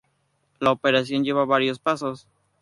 [0.59, 2.27] La operación lleva varios pasos.